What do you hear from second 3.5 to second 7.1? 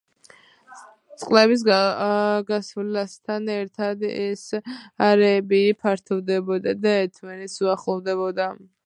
ერთად ეს არეები ფართოვდებოდა და